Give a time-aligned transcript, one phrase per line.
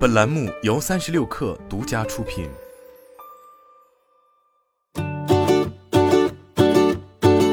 [0.00, 2.48] 本栏目由三十六氪独家出品。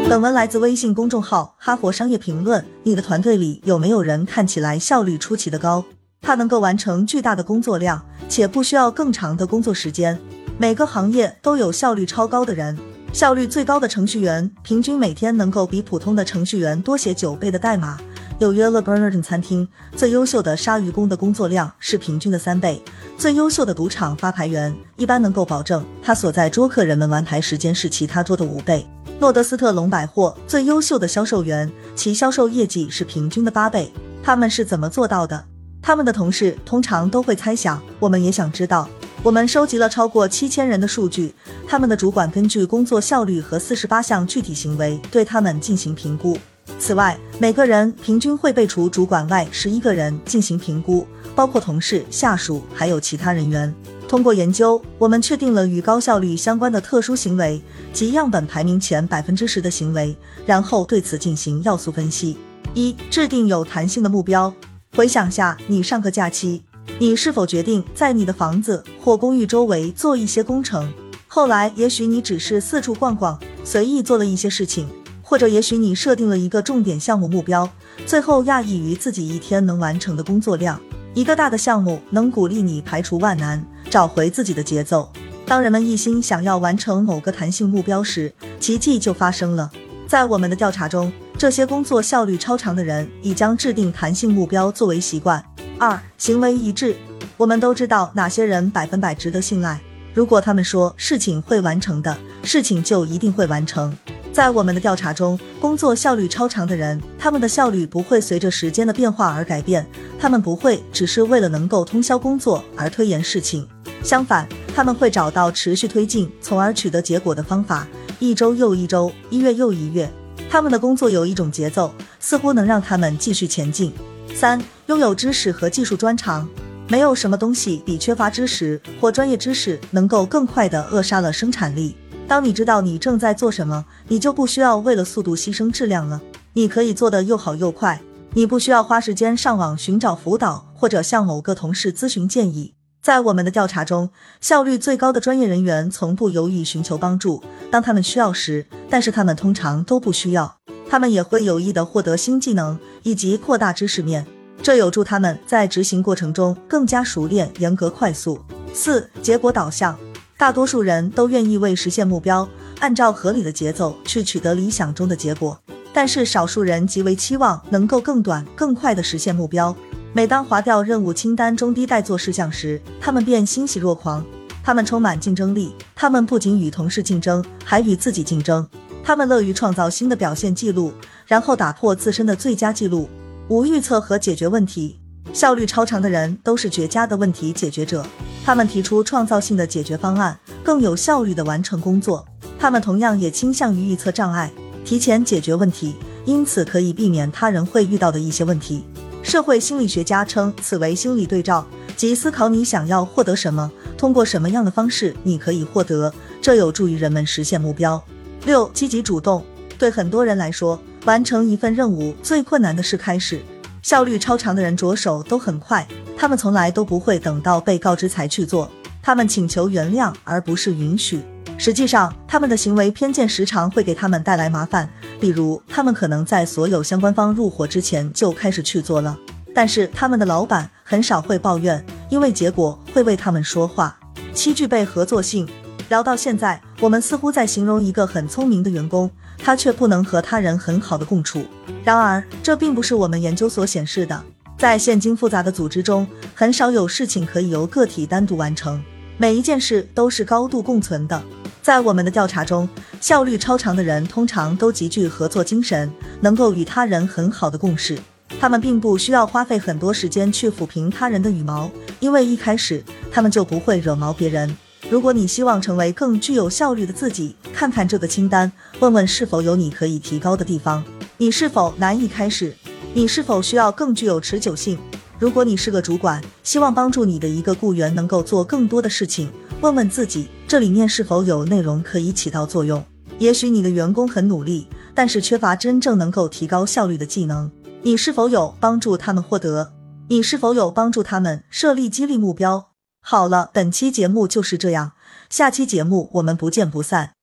[0.08, 2.62] 本文来自微信公众号《哈佛商业评论》。
[2.84, 5.84] 你的团队里有没有人看起来效率出奇的高？
[6.22, 10.18] 他能够完成巨大的工作量，且不需要更长的工作时间。
[10.58, 12.80] 每个行业都有效率超高的人。
[13.12, 17.98] 效率最高的程序员，平均每天能够比普通的程序员多写九倍的代码。
[18.40, 22.80] 纽约 Le Bernardin 餐厅最优秀的鲨鱼工的工作量是平均的三倍。
[23.18, 28.86] 最优秀的赌场发牌员一般能够保证他所在桌客人们玩牌时间是其他桌的五倍。
[29.20, 33.92] 诺德斯特隆百货最优秀的销售员，其销售业绩是平均的八倍。
[34.22, 35.44] 他们是怎么做到的？
[35.82, 38.88] 他们的同事通常都会猜想，我们也想知道。
[39.24, 41.34] 我们收集了超过七千人的数据，
[41.68, 46.38] 他们的主管根据工作效率和四十八项具体行为对他们进行评估。
[46.80, 51.06] 此外，每个人平均会被除主管外十一个人进行评估，
[51.36, 53.74] 包括同事、下属还有其他人员。
[54.08, 57.62] 通过研究，我们确定了与高效率相关的特殊行为
[57.92, 62.38] 及样本排名前百分之十的行为，然后对此进行要素分析。
[62.74, 64.54] 一、制定有弹性的目标。
[64.96, 66.64] 回想下，你上个假期，
[67.00, 70.90] 你是否决定在你的房子或公寓周围做一些工程？
[71.28, 74.88] 后来，也许你只是四处逛逛，随意做了一些事情。
[75.30, 77.70] 或者也许你设定了一个重点项目目标，
[78.06, 80.80] 最后讶异于自己一天能完成的工作量。
[81.14, 85.12] 一个大的项目能鼓励你排除万难，找回自己的节奏。
[85.46, 89.70] 当人们一心想要完成某个弹性目标时，奇迹就发生了。
[90.08, 95.44] 在我们的调查中，这些工作效率超长的人已将制定弹性目标作为习惯。
[95.78, 96.96] 二、行为一致。
[97.36, 99.78] 我们都知道哪些人百分百值得信赖。
[100.14, 103.94] 如果他们说事情会完成的，事情就一定会完成。
[104.38, 109.84] 在我们的调查中，工作效率超长的人，他们的效率不会随着时间的变化而改变，
[110.20, 113.68] 他们不会只是为了能够通宵工作而推延事情。
[114.04, 117.88] 相反，他们会找到持续推进，从而取得结果的方法。
[118.20, 120.08] 一周又一周，一月又一月，
[120.48, 123.92] 他们的工作有一种节奏，似乎能让他们继续前进。
[124.36, 126.48] 三、拥有知识和技术专长，
[126.88, 131.98] 没有什么东西比缺乏知识或专业知识能够更快地扼杀了生产力。
[132.28, 136.22] 当你知道你正在做什么，你就不需要为了速度牺牲质量了。
[136.54, 138.02] 你可以做得又好又快，
[138.34, 142.74] 你不需要花时间上网寻找辅导或者向某个同事咨询建议。
[143.02, 144.10] 在我们的调查中，
[144.42, 150.58] 效率最高的专业人员从不犹豫寻求帮助，当他们需要时，但是他们通常都不需要。
[150.90, 154.28] 他们也会有意的获得新技能以及扩大知识面，
[154.62, 158.40] 这有助他们在执行过程中更加熟练、严格、快速。
[158.74, 159.98] 四、结果导向。
[160.38, 162.48] 大多数人都愿意为实现目标，
[162.80, 165.60] 按照合理的节奏去取得理想中的结果，
[165.92, 169.76] 但是少数人极为期望能够更短、更快地实现目标。
[170.14, 174.24] 每当划掉任务清单中的待做事项时，他们便欣喜若狂。
[174.64, 178.68] 他们充满竞争力，他们不仅与同事竞争，还与自己竞争。
[179.04, 180.94] 他们乐于创造新的表现记录，
[181.26, 183.10] 然后打破自身的最佳记录。
[183.48, 185.00] 无预测和解决问题。
[185.34, 188.06] 效率超长的人都是绝佳的问题解决者，
[188.48, 192.26] 他们提出创造性的解决方案，更有效率的完成工作。
[192.58, 194.50] 他们同样也倾向于预测障碍，
[194.86, 198.86] 提前解决问题，因此可以避免他人会遇到的一些问题。
[199.22, 208.02] 社会心理学家称此为心理对照，即思考你想要获得什么，通过什么样的方式你可以获得，这有助于人们实现目标。
[208.46, 209.44] 六、积极主动。
[209.78, 213.42] 对很多人来说，完成一份任务最困难的是开始。
[213.82, 215.86] 效率超长的人着手都很快，
[216.18, 218.70] 他们从来都不会等到被告知才去做，
[219.04, 221.22] 他们请求原谅而不是允许。
[221.60, 224.90] 实际上，他们的行为偏见时常会给他们带来麻烦，
[225.20, 229.16] 比如他们可能在所有相关方入伙之前就开始去做了，
[229.54, 233.98] 但是他们的老板很少会抱怨，因为结果会为他们说话。
[234.34, 235.48] 七、具备合作性。
[235.90, 239.10] 聊到现在，我们似乎在形容一个很聪明的员工。
[239.40, 241.46] 他却不能和他人很好的共处。
[241.84, 244.22] 然而，这并不是我们研究所显示的。
[244.58, 248.84] 在现今复杂的组织中，很少有事情可以由个体单独完成，
[249.16, 251.22] 每一件事都是高度共存的。
[251.62, 252.68] 在我们的调查中，
[253.00, 258.00] 效率超长的人通常都极具合作精神，能够与他人很好的共事。
[258.40, 261.70] 他们并不需要花费很多时间去抚平他人的羽毛，
[262.00, 264.58] 因为一开始他们就不会惹毛别人。
[264.90, 270.84] 如果你希望成为更具有效率的自己，看看这个清单，问问是否有你可以提高的地方。
[271.18, 272.56] 你是否难以开始？
[272.94, 274.78] 你是否需要更具有持久性？
[275.20, 279.32] 如果你是个主管，希望帮助你的一个雇员能够做更多的事情，
[279.62, 282.84] 问问自己，这里面是否有内容可以起到作用？
[283.20, 287.52] 也许你的员工很努力，但是缺乏真正能够提高效率的技能，
[287.82, 289.74] 你是否有帮助他们获得
[290.10, 292.70] 你是否有帮助他们设立激励目标？
[293.02, 294.94] 好了，本期节目就是这样，
[295.30, 297.17] 下期节目我们不见不散。